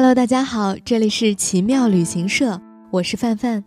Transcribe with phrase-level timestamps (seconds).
[0.00, 2.60] Hello，大家好，这里是奇妙旅行社，
[2.92, 3.64] 我是范范。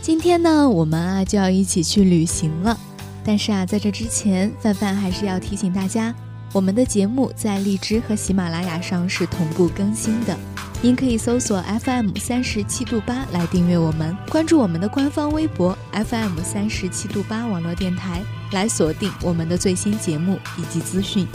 [0.00, 2.74] 今天呢，我们啊就要一起去旅行了。
[3.22, 6.14] 但是啊，在这之前，范范还是要提醒大家，
[6.54, 10.34] 我们的节目在荔枝和喜马拉雅上是同步更新的。
[10.80, 21.28] 您可以搜索 FM 三十七度八来订阅我们，关注我们的官方微博 FM 三十七度八网络电台，来锁定我们的最新节目以及资讯。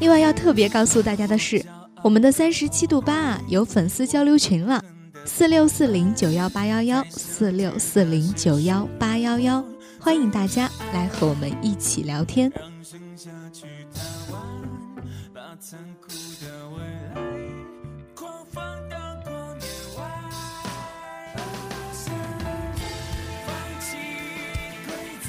[0.00, 1.64] 另外要特别告诉大家的是，
[2.02, 4.84] 我们的三十七度八啊有粉丝交流群了，
[5.24, 9.64] 四六四零九幺八幺幺四六四零九幺八幺幺，
[9.98, 12.52] 欢迎大家来和我们一起聊天。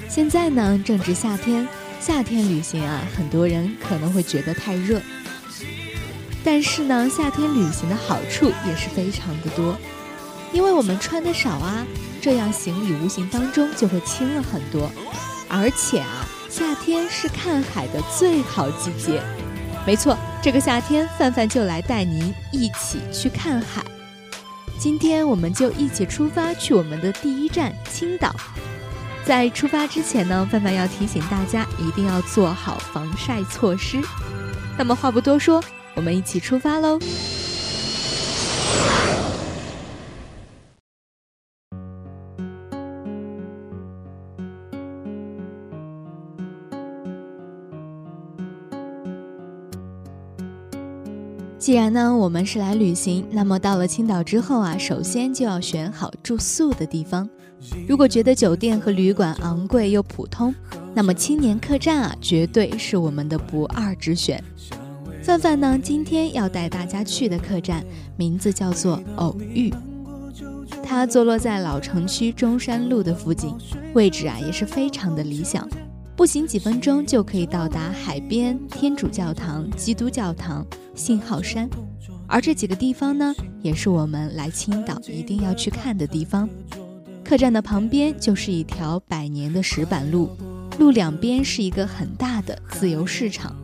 [0.09, 1.65] 现在呢正值夏天。
[2.05, 5.01] 夏天旅行啊，很多人可能会觉得太热，
[6.43, 9.75] 但是呢，夏天旅行的好处也是非常的多，
[10.53, 11.83] 因为我们穿的少啊，
[12.21, 14.91] 这样行李无形当中就会轻了很多，
[15.49, 19.19] 而且啊，夏天是看海的最好季节，
[19.83, 23.83] 没错，这个夏天范范就来带您一起去看海，
[24.77, 28.31] 今天我们就一起出发去我们的第一站青岛。
[29.25, 33.99] 在出发之前呢，范范要提醒大家一定要做好防晒措施。
[34.77, 35.59] 那么话不多说，
[35.95, 36.99] 我们一起出发喽！
[51.57, 57.27] 既然呢我们是来旅行，那么到了青岛之后啊，首先就要选好住宿的地方。
[57.87, 60.53] 如果觉得酒店和旅馆昂贵又普通，
[60.93, 64.43] 那么青年客栈啊，绝对是我们的不二之选。
[65.23, 67.83] 范范呢，今天要带大家去的客栈
[68.15, 69.73] 名字叫做偶遇，
[70.83, 73.55] 它坐落在老城区中山路的附近，
[73.95, 75.67] 位置啊也是非常的理想，
[76.15, 80.63] 步行几分钟就可以到达海边、天主教堂、基督教堂、
[80.93, 81.67] 信号山，
[82.27, 86.47] 而这几个地方呢，也是我们来青岛一定要去看的地方。
[87.25, 90.29] 客栈的旁边就是一条百年的石板路，
[90.77, 93.55] 路两边是一个很大的自由市场。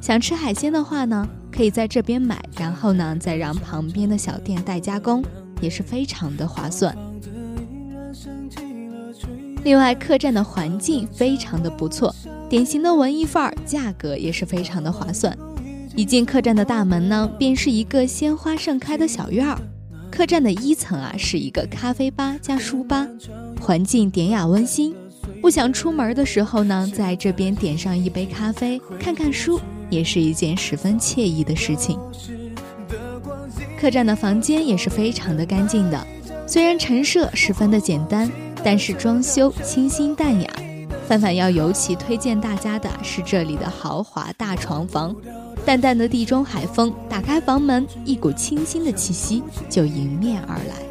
[0.00, 5.24] 想吃海鲜的话呢，可以在这边买，然后呢再让旁边的小店代加工，
[5.60, 6.96] 也是非常的划算。
[9.64, 12.14] 另外，客栈的环境非常的不错，
[12.48, 15.36] 典型的文艺范儿，价格也是非常的划算。
[15.96, 19.60] 一进客栈的大门呢，便是一个鲜花盛开的小院儿。
[20.10, 23.06] 客栈的一层啊，是一个咖啡吧加书吧，
[23.60, 24.94] 环境典雅温馨。
[25.40, 29.58] 不想出门的时候呢，在这边点上一杯咖啡，看看书，
[29.88, 31.98] 也是一件十分惬意的事情。
[33.80, 36.06] 客栈的房间也是非常的干净的，
[36.46, 38.30] 虽然陈设十分的简单，
[38.62, 40.50] 但是装修清新淡雅。
[41.08, 45.16] 范范要尤其推荐大家的是这里的豪华大床房，
[45.70, 50.89] 淡淡的地中海风，打开房门，一股清新的气息就迎面而来。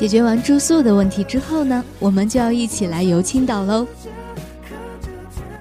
[0.00, 3.86] 解决完住宿的问题之后呢，我们就要一起来游青岛喽。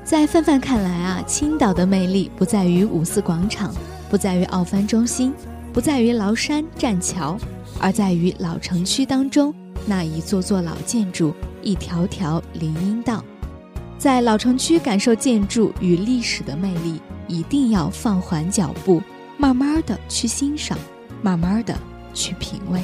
[0.05, 3.75] 在范范看来啊，青岛的魅力不在于五四广场，
[4.09, 5.33] 不在于奥帆中心，
[5.73, 7.37] 不在于崂山栈桥，
[7.81, 9.53] 而在于老城区当中
[9.85, 13.21] 那一座座老建筑，一条条林荫道。
[13.97, 19.01] 在老城区感受建筑与历史的魅力，一定要放缓脚步，
[19.35, 20.77] 慢慢的去欣赏，
[21.21, 21.77] 慢慢的
[22.13, 22.81] 去品味。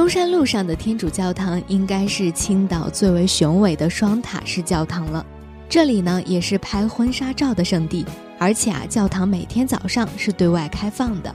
[0.00, 5.24] 中山路上的天主教堂应该是青岛最为雄伟的双塔式教堂了。
[5.68, 8.06] 这里呢也是拍婚纱照的圣地，
[8.38, 11.34] 而且啊，教堂每天早上是对外开放的。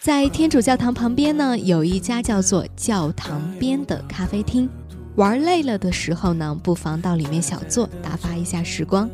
[0.00, 4.70] 在天主教堂旁边呢，有一家叫做“教堂边”的咖啡厅。
[5.16, 9.10] 玩累了的时候呢，不妨到里面小坐，打发一下时光。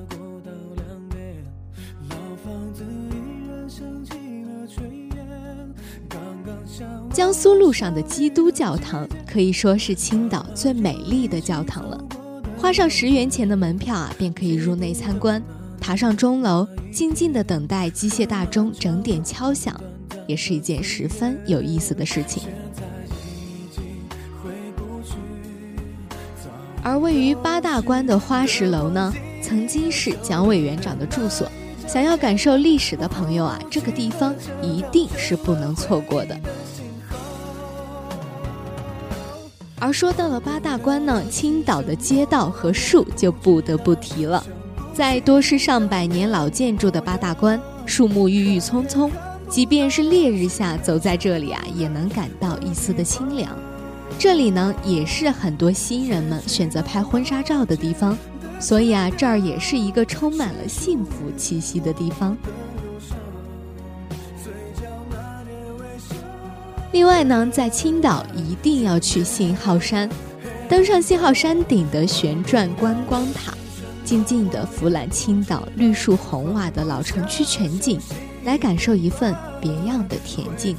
[7.14, 11.96] 江苏路上的基督教堂可以说是青岛最美丽的教堂了。
[12.58, 15.40] 花上十元钱的门票啊，便可以入内参观，
[15.80, 19.80] 爬上钟楼，静静的等待机械大钟整点敲响，
[20.26, 22.42] 也是一件十分有意思的事情。
[26.82, 31.48] 而位于八大关的花石楼呢，曾经是蒋委员长的住所。
[31.86, 36.36] 想要感受历史的朋友啊，这个地方一定是不能错过的。
[39.84, 44.42] 而说到了八大关呢，青岛的街道和树就不得不提了。
[44.94, 49.12] 在多是上百年老建筑的八大关，树木郁郁葱葱，
[49.46, 53.54] 即便是烈日下走在这里啊，也能感到一丝的清凉。
[54.18, 58.16] 这里呢，也是很多新人们选择拍婚纱照的地方，
[58.58, 62.34] 所以啊，这儿也是一个充满了幸福气息的地方。
[66.94, 70.08] 另外呢，在青岛一定要去信号山，
[70.68, 73.52] 登上信号山顶的旋转观光塔，
[74.04, 77.98] 静静的俯览青岛绿树红瓦的老城区全景，
[78.44, 80.76] 来感受一份别样的恬静。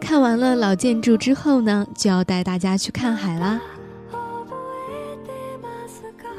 [0.00, 3.60] 看完了老建筑之后呢，就要带大家去看海啦。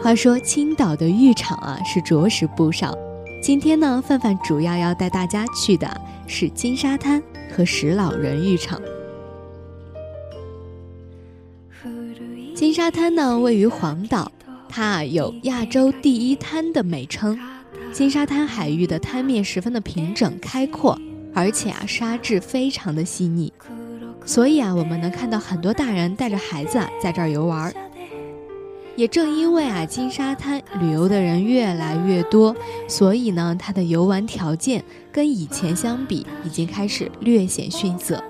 [0.02, 2.96] 话说青岛的浴场啊是着实不少，
[3.42, 5.90] 今天呢，范范主要要带大家去的
[6.28, 7.22] 是金沙滩
[7.56, 8.80] 和石老人浴场。
[12.56, 14.32] 金沙滩呢位于黄岛，
[14.70, 17.38] 它有亚洲第一滩的美称。
[17.92, 20.98] 金沙滩海域的滩面十分的平整开阔。
[21.34, 23.52] 而且啊，沙质非常的细腻，
[24.26, 27.76] 所以啊，我们能看到很多大人带着孩子啊在这儿游玩。
[28.96, 32.56] 也正因为啊，金沙滩旅游的人越来越多，
[32.88, 34.82] 所以呢，它的游玩条件
[35.12, 38.24] 跟以前相比，已经开始略显逊色。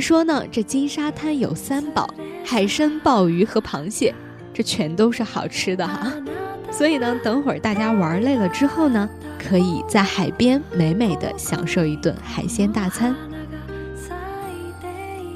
[0.00, 2.08] 说呢，这金沙滩有三宝：
[2.44, 4.14] 海参、鲍鱼和螃蟹，
[4.52, 6.12] 这全都是好吃的哈。
[6.70, 13.14] 所以呢，等会儿大家玩累了之后呢，可以在海边美美的享受一顿海鲜大餐。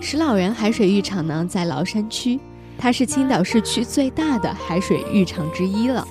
[0.01, 2.39] 石老人海水浴场呢，在崂山区，
[2.77, 6.07] 它是青岛市区最大的海水浴场之一了。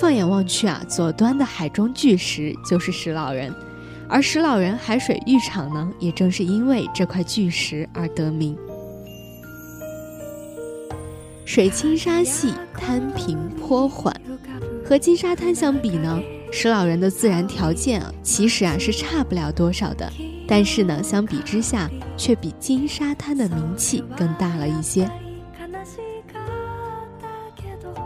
[0.00, 3.52] 放眼望去啊，左端的海中巨石就是石老人，
[4.08, 8.56] 而石老人海水浴场呢，也正是因为这块巨石而得名。
[11.44, 14.14] 水清沙细，滩平坡缓，
[14.84, 20.10] 和金沙滩相比呢，石老人的自然条件啊，其实啊是差不了多少的。
[20.46, 25.10] 但是呢，相比之下，却比金沙滩的名气更大了一些。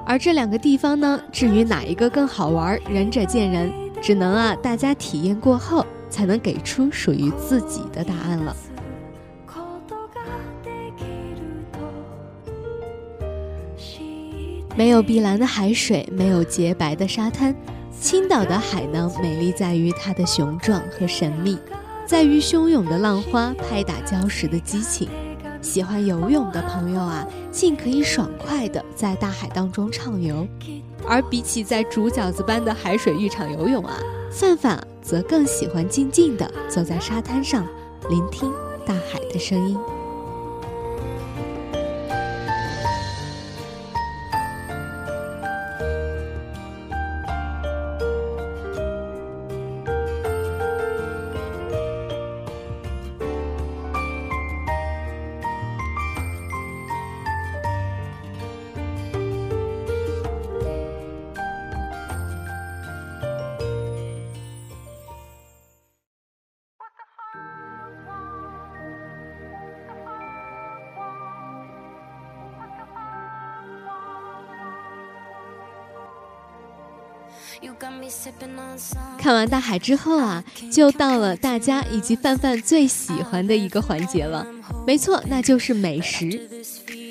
[0.05, 8.55] 而这两个地方呢，至于哪一个更好玩，仁者见仁，只能啊大家体验过后，才能给出属于自己的答案了。
[14.75, 17.55] 没有碧蓝的海水，没有洁白的沙滩，
[18.01, 21.57] 青岛的海呢，美丽在于它的雄壮和神秘。
[22.05, 25.09] 在于汹涌的浪花拍打礁石的激情，
[25.63, 30.47] 喜欢游泳的朋友啊，尽可以爽快的在大海当中畅游；
[31.09, 33.97] 而比起在煮饺子般的海水浴场游泳啊，
[34.31, 37.65] 范范则更喜欢静静的坐在沙滩上，
[38.11, 38.53] 聆听
[38.85, 39.79] 大海的声音。
[79.19, 84.47] 看完大海之后啊，就到了大家以及范范最喜欢的一个环节了。
[84.87, 86.49] 没错，那就是美食。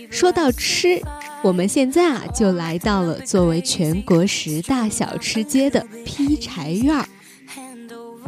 [0.10, 1.02] 说到吃，
[1.42, 7.06] 我们现在啊就来到了作为全国十大小吃街的劈柴院儿。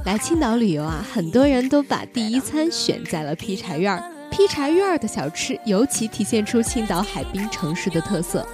[0.05, 4.03] 来青岛旅游啊，很多人都把第一餐选在了劈柴院儿。
[4.31, 8.47] 劈柴院儿的小吃尤其体现出青岛海滨城市的特色。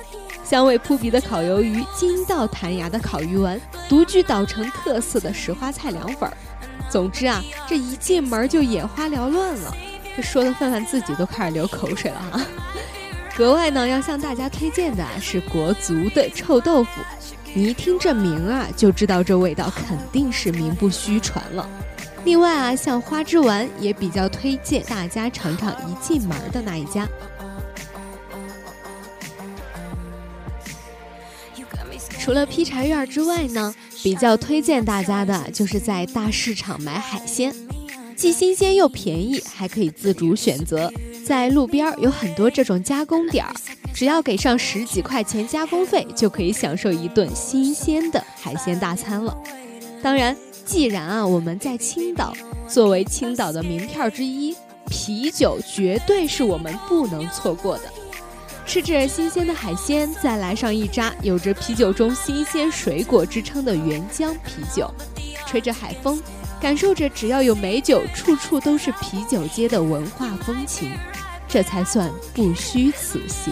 [0.50, 6.36] 香味扑鼻的烤鱿鱼，筋道弹牙的烤鱼丸，独具岛城特色的石花菜凉粉儿。
[6.90, 9.72] 总之啊，这一进门就眼花缭乱了，
[10.18, 12.42] 这说的范范自己都开始流口水了哈。
[13.38, 16.90] 格外呢，要向大家推荐的是国足的臭豆腐，
[17.54, 21.70] 你一听这名啊，就知道这味道肯定是名不虚传了。
[22.26, 27.08] 另外啊，像花枝丸也比较推荐大家尝尝一进门的那一家。
[32.30, 37.52] 除了劈柴院之外呢，比较推荐大家的就是在大市场买海鲜，
[38.16, 40.94] 既新鲜又便宜，还可以自主选择。
[41.26, 43.52] 在路边有很多这种加工点儿，
[43.96, 49.36] 只要给上十几块钱加工费，就可以享受一顿新鲜的海鲜大餐了。
[50.04, 52.32] 当然，既然啊我们在青岛，
[52.68, 54.56] 作为青岛的名片之一，
[54.88, 57.86] 啤酒绝对是我们不能错过的。
[58.70, 64.88] 吃着新鲜的海鲜，再来上一扎有着啤酒中新鲜水果之称的原浆啤酒，
[65.48, 66.22] 吹着海风，
[66.62, 70.92] 感受着只要有美酒，处处都是啤酒街的文化风情，
[71.48, 73.52] 这才算不虚此行。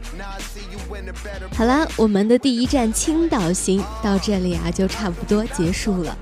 [1.55, 6.17] 好啦，我们的第一站青岛行到这里啊，就差不多结束了。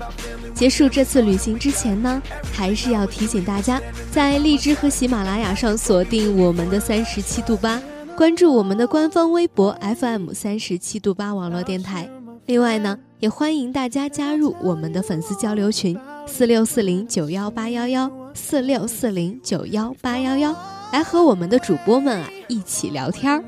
[0.54, 2.20] 结束这次旅行之前呢，
[2.52, 3.80] 还是要提醒大家，
[4.12, 7.80] 在荔枝和喜马拉雅上锁定我们的三十七度八，
[8.16, 12.08] 关注我们的官方微博 FM 三十七度八网络电台。
[12.46, 20.54] 另外呢，也欢迎大家加入我们的粉丝交流群四六四零九幺八幺幺四六四零九幺八幺幺，
[20.92, 23.42] 来和我们的主播们啊一起聊天儿。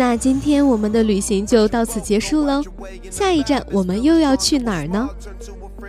[0.00, 2.62] 那今天我们的旅行就到此结束喽，
[3.10, 5.06] 下一站我们又要去哪儿呢？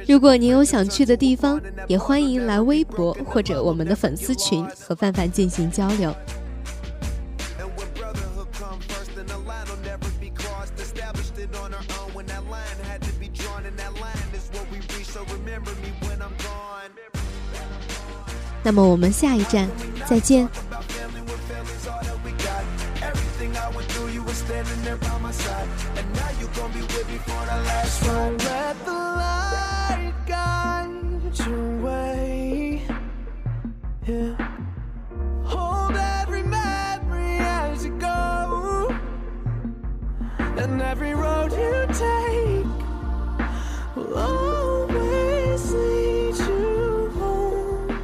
[0.06, 6.14] 如果您有想去的地方，也欢迎来微博或者我们的粉丝群和范范进行交流。
[18.62, 19.70] 那么我们下一站
[20.06, 20.50] 再见。
[24.98, 25.70] By my side.
[25.96, 28.44] And now you're gonna be with me for the last ride.
[28.44, 32.82] Let the light guide your way.
[34.08, 34.36] Yeah.
[35.44, 38.96] Hold every memory as you go.
[40.58, 42.66] And every road you take
[43.96, 48.02] will always lead you home.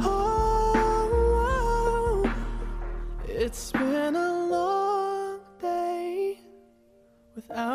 [0.00, 2.34] Oh, oh, oh.
[3.28, 3.95] it's been